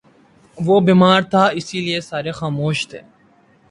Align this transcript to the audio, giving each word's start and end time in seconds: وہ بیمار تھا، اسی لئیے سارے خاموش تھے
وہ 0.57 0.75
بیمار 0.87 1.21
تھا، 1.31 1.43
اسی 1.57 1.77
لئیے 1.85 1.99
سارے 2.09 2.31
خاموش 2.39 2.77
تھے 2.89 2.99